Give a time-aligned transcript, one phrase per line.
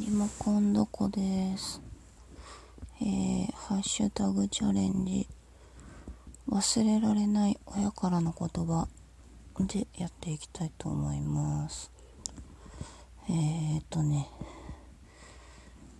[0.00, 1.82] リモコンどこです。
[3.02, 5.28] えー、ハッシュタグチャレンジ。
[6.48, 8.88] 忘れられない親からの言葉
[9.58, 11.92] でやっていきたいと思います。
[13.28, 14.30] えーっとね、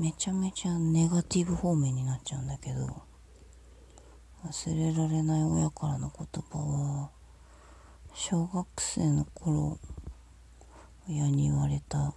[0.00, 3.02] めちゃめちゃネガティブ方面になっちゃうんだけど、
[4.46, 7.10] 忘れられない親からの言葉は、
[8.14, 9.78] 小学生の頃、
[11.10, 12.14] 親に言われた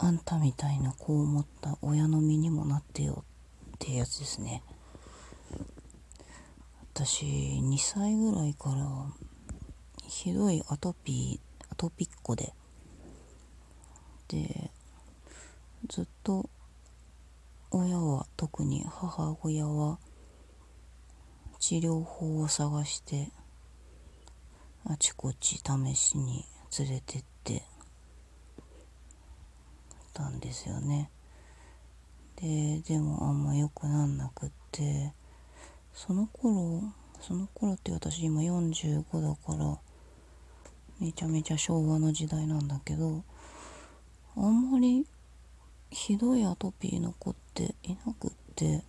[0.11, 4.63] んたみたいな子を持った親の身にもなってよってやつですね。
[6.93, 8.85] 私2歳ぐらいから
[10.07, 12.53] ひどいアトピーアトピッコで。
[14.27, 14.71] で
[15.89, 16.49] ずっと
[17.71, 19.97] 親は特に母親は
[21.59, 23.29] 治療法を探して
[24.85, 26.45] あちこち試しに
[26.79, 27.30] 連れてって
[30.13, 31.09] たんですよね。
[32.35, 35.13] ででもあんま良くなんなくって
[35.93, 36.81] その頃
[37.19, 39.77] その頃って私今45だから
[40.99, 43.23] めちゃめちゃ昭和の時代なんだけど
[44.35, 45.05] あんまり
[45.91, 48.83] ひどいアトピーの子っていなくって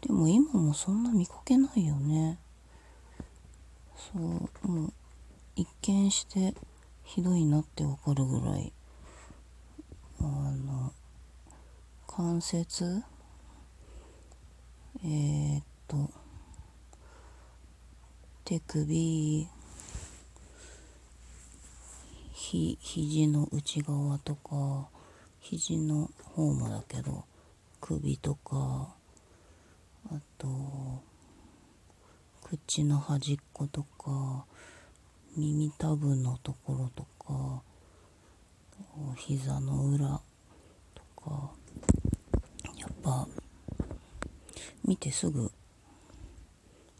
[0.00, 2.38] でも今もそんな見かけないよね。
[3.96, 4.92] そうもう
[5.56, 6.54] 一見して
[7.04, 8.72] ひどいなってわかるぐらい。
[10.26, 10.92] あの
[12.06, 13.02] 関節？
[15.04, 16.10] えー、っと
[18.44, 19.48] 手首
[22.32, 24.88] ひ肘の内側とか
[25.40, 27.24] 肘の方もだけど
[27.80, 28.94] 首とか
[30.10, 30.48] あと
[32.42, 34.46] 口の端っことか
[35.36, 37.62] 耳たぶのところとか
[39.16, 40.20] 膝の裏
[40.94, 41.50] とか
[42.78, 43.26] やっぱ
[44.84, 45.50] 見てすぐ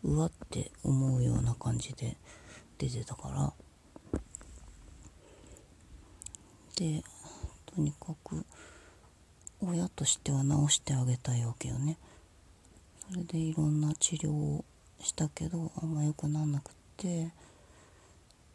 [0.03, 2.16] うわって思うような感じで
[2.78, 3.53] 出てたから
[6.76, 7.03] で
[7.66, 8.44] とにかく
[9.60, 11.97] 親としては治してあげたいわけよね。
[13.10, 14.65] それでいろんな治療を
[15.00, 17.31] したけどあんま良くなんなくって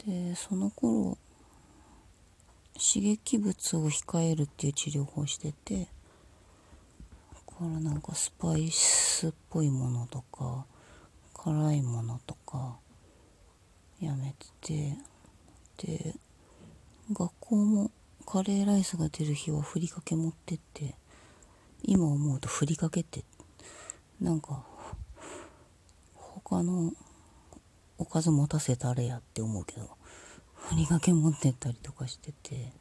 [0.06, 1.18] でその頃
[2.80, 5.86] 刺激物を控えるっていう治療法をしててだ
[7.46, 10.66] からなんかスパイスっぽいものとか
[11.34, 12.78] 辛いものとか
[14.02, 14.96] やめて
[15.78, 16.16] てで
[17.12, 17.92] 学校も
[18.26, 20.96] カレーライスが出る日はふりかけ持ってって
[21.84, 23.24] 今思うとふりかけって
[24.22, 24.64] なんか
[26.14, 26.94] 他の
[27.98, 29.99] おかず持たせたれやって思うけど
[30.70, 32.72] ふりかけ持ってったりとかしてて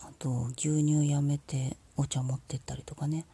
[0.00, 3.24] あと牛乳やめてお茶持ってったりとかね。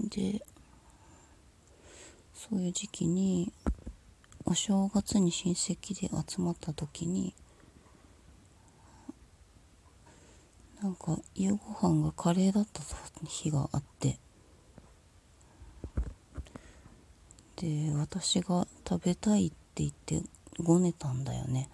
[0.00, 0.42] で
[2.34, 3.52] そういう時期に
[4.44, 7.34] お正月に親戚で集まった時に
[10.82, 12.82] なんか夕ご飯がカレーだった
[13.24, 14.18] 日があって
[17.56, 20.20] で私が食べたいって言って
[20.60, 21.68] ごねたんだよね。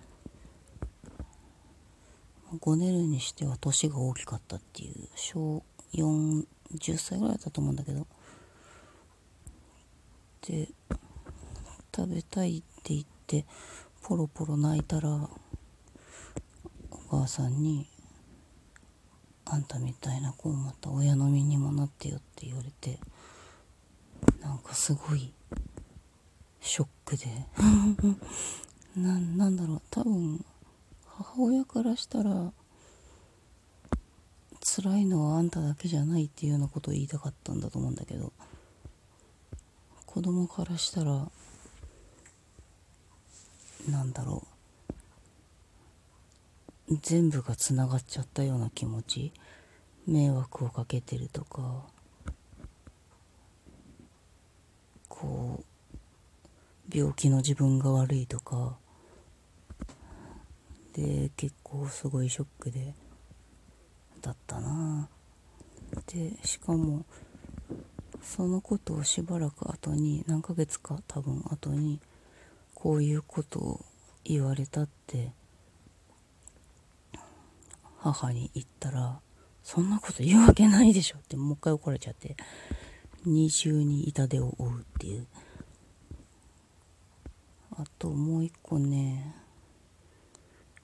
[2.60, 5.09] ごねるにしては年が大きかったっていう。
[5.15, 5.62] 小
[5.94, 6.47] 40
[6.97, 8.06] 歳ぐらいだったと思うんだけど。
[10.43, 10.69] で
[11.94, 13.44] 食べたいって言って
[14.03, 15.28] ポロポロ泣いたらお
[17.09, 17.87] 母さんに
[19.44, 22.99] 「あんたみたいな子をまた親の身にもなってよ」って言われて
[24.41, 25.32] なんかすごい
[26.60, 27.26] ショックで。
[28.97, 30.45] ななんだろう多分
[31.07, 32.53] 母親からしたら
[34.61, 38.33] 辛いのはあんただけじゃないっていうようなことを言いたかったんだと思うんだけど
[40.07, 41.27] 子供からしたら
[43.89, 44.47] なんだろ
[46.91, 49.33] う全部がつながっちゃったような気持ち
[50.06, 51.85] 迷惑をかけてるとか
[55.09, 58.77] こう病気の自分が悪いとか
[60.93, 62.94] で結構すごいショックで
[64.21, 65.09] だったな。
[66.06, 67.05] でしかも
[68.23, 72.00] そのことをしばらく後に何ヶ月か多分後に
[72.75, 73.85] こういうことを
[74.25, 75.33] 言われたって
[77.99, 79.21] 母に言ったら
[79.62, 82.37] そんなこと言うわけないでしょってもう一回怒られちゃって
[83.25, 85.27] 二重に痛手を負うっていう。
[87.75, 89.35] あともう一個ね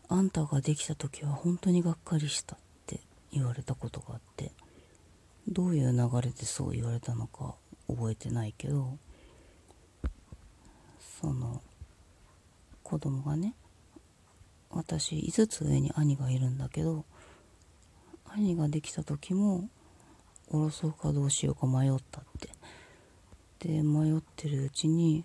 [0.09, 3.01] あんたができた時は本当にがっかりしたって
[3.33, 4.53] 言われたことがあって
[5.49, 7.55] どういう流れでそう言われたのか
[7.89, 8.97] 覚えてないけど
[11.21, 11.63] その
[12.83, 13.55] 子供がね
[14.71, 17.05] 私5つ上に兄がいるんだけど
[18.27, 19.69] 兄ができた時も
[20.51, 22.49] 下ろそうかどうしようか迷ったって。
[23.61, 25.25] で迷ってるうちに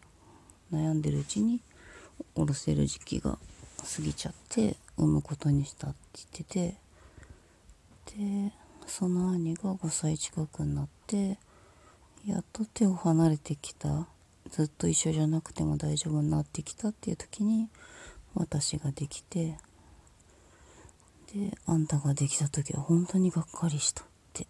[0.71, 1.61] 悩んでるうちに
[2.35, 3.37] 下ろせる時期が
[3.83, 6.77] 過ぎちゃって産むことにしたって言って
[8.15, 8.53] てで
[8.87, 11.37] その兄が5歳近くになって
[12.25, 14.07] やっと手を離れてきた。
[14.49, 17.69] ずっと一緒じゃなくても大丈夫になってきたっていう時に
[18.35, 19.57] 私ができて
[21.33, 24.45] であんたができた時は本当にがっかりしたって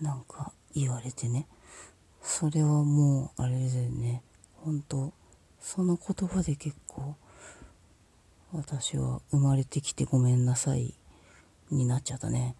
[0.00, 1.46] なんか言われてね。
[2.20, 4.22] それはもうあれでね。
[4.60, 5.12] 本当
[5.60, 7.16] その言葉で結構
[8.52, 10.94] 私は生まれてきてごめんなさい。
[11.70, 12.54] になっちゃったね。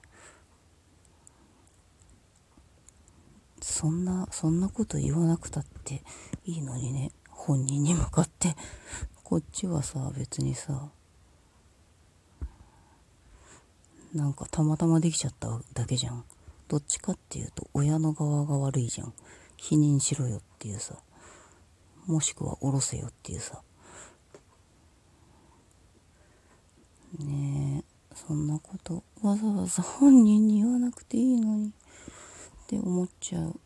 [3.60, 6.02] そんなそんなこと言わなくたって
[6.46, 7.12] いいのにね。
[7.28, 8.56] 本人に向かって。
[9.22, 10.90] こっちはさ別にさ
[14.14, 16.24] なんかたまたまできちゃっただけじゃん。
[16.68, 19.12] どっちかっていうと親の側が悪いじゃん。
[19.56, 20.96] 否認しろよっていうさ。
[22.06, 23.62] もしくは下ろせよっていうさ。
[27.19, 31.73] ねえそんなことわざわざ本人に言わなくていいのにっ
[32.67, 33.61] て思っちゃう。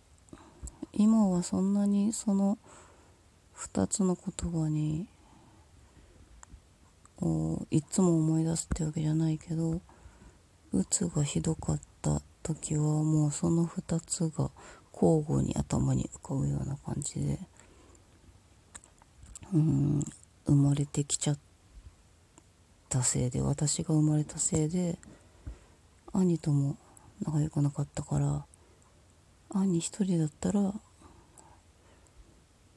[0.93, 2.59] 今はそんなにその
[3.55, 5.07] 2つの言葉に
[7.71, 9.81] いつも思い出すってわけじゃないけど
[10.73, 14.51] うつがひどかった時はもうその2つが
[14.93, 17.39] 交互に頭に浮かぶような感じで
[19.53, 20.05] うん
[20.47, 21.39] 生まれてきちゃっ
[22.97, 24.99] たせいで私が生まれたせいで
[26.15, 26.79] 兄とも
[27.23, 28.47] 仲良くなかったから
[29.51, 30.73] 兄一人だったら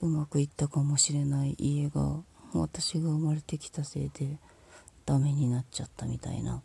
[0.01, 2.18] うまくいったかもしれない家が
[2.54, 4.38] 私が生まれてきたせいで
[5.06, 6.62] ダメになっちゃったみたいな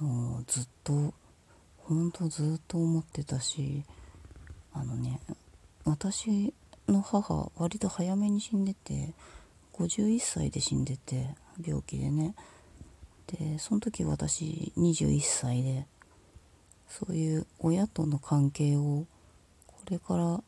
[0.00, 1.14] のをずっと
[1.78, 3.82] ほんとずっと思ってたし
[4.72, 5.18] あのね
[5.84, 6.54] 私
[6.88, 9.12] の母割と早めに死んでて
[9.72, 12.34] 51歳で死んでて病気でね。
[13.26, 15.86] でその時私21歳で
[16.88, 19.06] そういう親との関係を
[19.66, 20.42] これから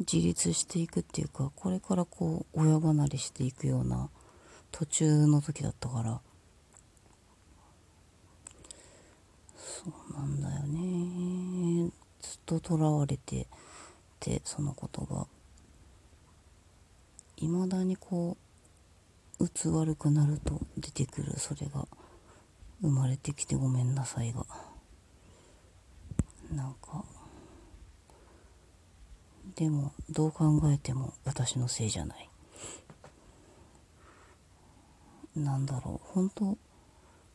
[0.00, 4.10] 自立していくっていうかこれからこう親離れしていくような
[4.70, 6.20] 途中の時だったから。
[9.56, 11.90] そうなんだよね。
[12.20, 13.46] ずっととらわれて
[14.20, 15.26] てそのことが。
[17.40, 18.47] いまだにこう
[19.40, 21.86] うつ悪くなると出てくるそれが
[22.82, 24.44] 生まれてきてごめんなさいが。
[26.52, 27.04] なんか
[29.54, 32.30] でもどう考えても私のせいじゃない。
[35.36, 36.08] なんだろう。
[36.12, 36.58] 本当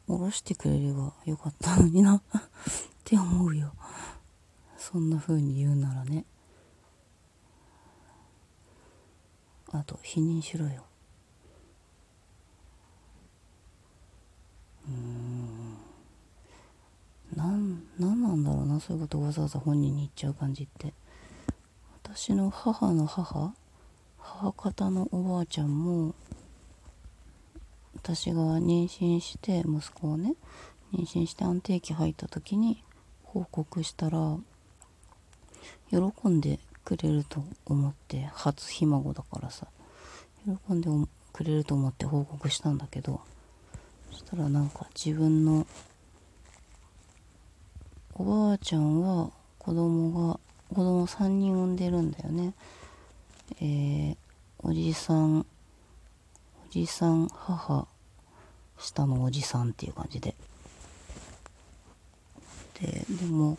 [0.08, 2.16] 下ろしてくれればよかったのにな。
[2.16, 2.22] っ
[3.04, 3.74] て思うよ。
[4.78, 6.26] そんな風に言うならね。
[9.72, 10.86] あと否認しろよ。
[14.88, 15.78] うん。
[17.36, 20.94] なんなんなんだろうなそういうことわざわざ本人に言っちゃう感じって。
[22.04, 23.54] 私の母の母？
[24.18, 26.16] 母方のおばあちゃんも
[27.96, 30.36] 私が妊娠して息子をね
[30.94, 32.84] 妊娠して安定期入った時に
[33.24, 34.38] 報告したら
[35.90, 35.98] 喜
[36.28, 39.68] んでくれると思って初ひ孫だからさ。
[40.46, 40.90] 喜んで
[41.32, 43.22] くれると思って報告したんだけど。
[44.14, 45.66] そしたらなんか自分の
[48.14, 50.40] おばあちゃんは子供が
[50.70, 52.54] 子供3人産んでるんだよね。
[53.60, 54.18] えー、
[54.60, 55.46] おじさんお
[56.70, 57.88] じさん母
[58.78, 60.36] 下のおじさんっていう感じで。
[62.80, 63.58] ででも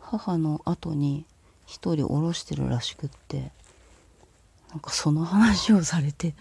[0.00, 1.24] 母の後に
[1.66, 3.52] 一人降ろしてるらしくって
[4.70, 6.34] なんかその話をされて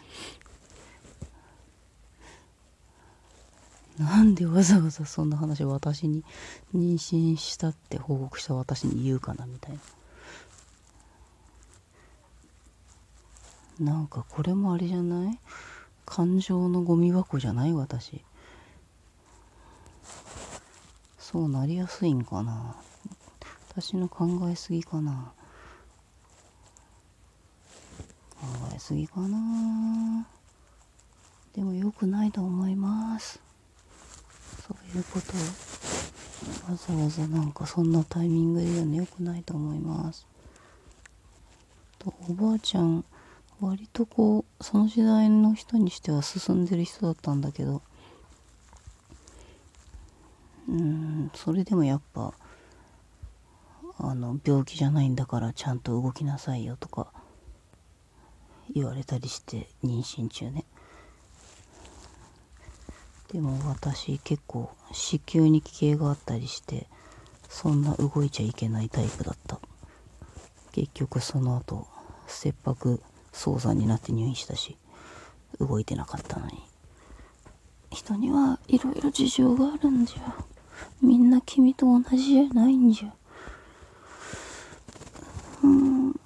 [3.99, 6.23] なんでわざわざそんな話私に
[6.75, 9.79] 妊娠したって報告した私に言うかなみたい
[13.79, 13.93] な。
[13.93, 15.39] なんかこれもあれじゃない？
[16.05, 18.23] 感情のゴミ箱じゃない私。
[21.17, 22.75] そうなりやすいんかな？
[23.69, 25.33] 私の考えすぎかな？
[28.39, 30.27] 考えすぎかな？
[31.55, 33.39] でも良くないと思います。
[35.01, 35.33] うこと？
[36.69, 40.25] をわざわざなんかそんなタイミングで言うの良くないと思います。
[41.99, 43.05] とおばあちゃん
[43.61, 47.81] 割とこうその時代の人にしては進んでる人だったんだけど。
[50.65, 52.33] うんそれでもやっぱ
[53.97, 57.11] あの病気じゃないんだからちゃんと動きなさいよとか
[58.73, 60.63] 言われたりして妊娠中ね。
[63.33, 66.85] でも私結構子宮に奇形があったりして
[67.49, 69.59] そんな動いちゃいけないタイプだった。
[70.71, 71.87] 結局その後
[72.27, 74.77] 切迫早産になって入院したし
[75.59, 76.63] 動いてなかったのに。
[77.91, 80.35] 人にはいろいろ事情があるんじゃ。
[81.01, 83.13] みんな君と同じじゃないんじゃ。
[85.63, 86.11] うん。
[86.11, 86.17] で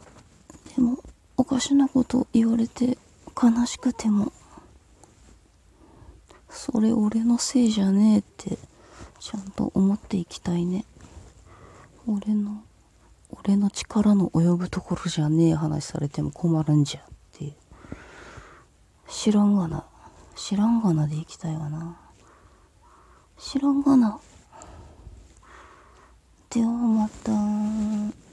[0.80, 0.98] も
[1.36, 2.98] おかしなこと言われて
[3.42, 4.32] 悲しくても
[6.50, 8.58] それ俺のせいじゃねえって
[9.20, 10.86] ちゃんと思っていきたいね。
[12.08, 12.64] 俺の
[13.30, 17.44] 俺の力の及ぶところじゃねえ話されても困るんじゃって。
[17.46, 17.54] いう
[19.10, 19.86] 知らんがな。
[20.36, 21.98] 知らんがなでいきたいわな。
[23.38, 24.20] 知らんがな。
[26.50, 28.27] ではまた。